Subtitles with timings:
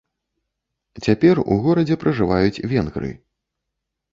[1.07, 3.09] Цяпер у горадзе пражываюць венгры.